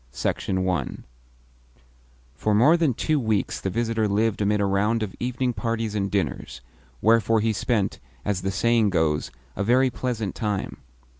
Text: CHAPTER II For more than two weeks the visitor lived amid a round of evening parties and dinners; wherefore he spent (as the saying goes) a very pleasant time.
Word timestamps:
CHAPTER 0.11 0.51
II 0.57 1.01
For 2.33 2.55
more 2.55 2.75
than 2.75 2.95
two 2.95 3.19
weeks 3.19 3.61
the 3.61 3.69
visitor 3.69 4.07
lived 4.07 4.41
amid 4.41 4.59
a 4.59 4.65
round 4.65 5.03
of 5.03 5.13
evening 5.19 5.53
parties 5.53 5.93
and 5.93 6.09
dinners; 6.09 6.61
wherefore 7.03 7.39
he 7.39 7.53
spent 7.53 7.99
(as 8.25 8.41
the 8.41 8.49
saying 8.49 8.89
goes) 8.89 9.29
a 9.55 9.63
very 9.63 9.91
pleasant 9.91 10.33
time. 10.33 10.77